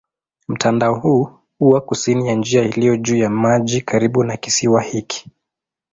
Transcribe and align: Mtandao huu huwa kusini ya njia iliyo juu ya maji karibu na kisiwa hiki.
Mtandao 0.47 0.95
huu 0.99 1.29
huwa 1.59 1.81
kusini 1.81 2.27
ya 2.27 2.35
njia 2.35 2.63
iliyo 2.63 2.97
juu 2.97 3.15
ya 3.17 3.29
maji 3.29 3.81
karibu 3.81 4.23
na 4.23 4.37
kisiwa 4.37 4.81
hiki. 4.81 5.29